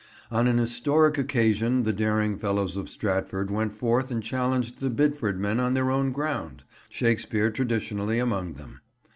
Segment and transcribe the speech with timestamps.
[0.31, 5.37] On an historic occasion the daring fellows of Stratford went forth and challenged the Bidford
[5.39, 8.81] men on their own ground, Shakespeare traditionally among them.